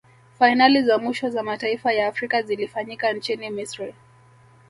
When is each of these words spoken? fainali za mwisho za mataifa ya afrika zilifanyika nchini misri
fainali 0.39 0.83
za 0.83 0.97
mwisho 0.97 1.29
za 1.29 1.43
mataifa 1.43 1.93
ya 1.93 2.07
afrika 2.07 2.41
zilifanyika 2.41 3.13
nchini 3.13 3.49
misri 3.49 3.93